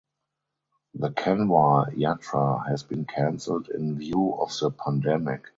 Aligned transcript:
The 0.95 1.11
Kanwar 1.11 1.91
Yatra 1.95 2.67
has 2.67 2.81
been 2.81 3.05
cancelled 3.05 3.69
in 3.69 3.99
view 3.99 4.33
of 4.33 4.49
the 4.59 4.71
pandemic. 4.71 5.45